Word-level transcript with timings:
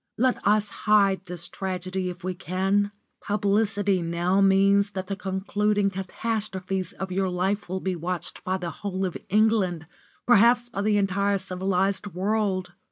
Let 0.17 0.39
us 0.47 0.67
hide 0.89 1.25
this 1.25 1.47
tragedy 1.47 2.09
if 2.09 2.23
we 2.23 2.33
can. 2.33 2.91
Publicity 3.23 4.01
now 4.01 4.41
means 4.41 4.93
that 4.93 5.05
the 5.05 5.15
concluding 5.15 5.91
catastrophes 5.91 6.91
of 6.93 7.11
your 7.11 7.29
life 7.29 7.69
will 7.69 7.81
be 7.81 7.95
watched 7.95 8.43
by 8.43 8.57
the 8.57 8.71
whole 8.71 9.05
of 9.05 9.15
England 9.29 9.85
perhaps 10.25 10.69
by 10.69 10.81
the 10.81 10.97
entire 10.97 11.37
civilised 11.37 12.07
world. 12.15 12.71